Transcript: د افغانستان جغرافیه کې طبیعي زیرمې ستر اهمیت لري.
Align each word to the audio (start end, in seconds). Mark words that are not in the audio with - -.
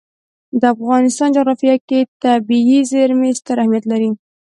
د 0.59 0.63
افغانستان 0.75 1.29
جغرافیه 1.35 1.75
کې 1.89 1.99
طبیعي 2.23 2.79
زیرمې 2.91 3.29
ستر 3.39 3.55
اهمیت 3.61 3.85
لري. 3.91 4.09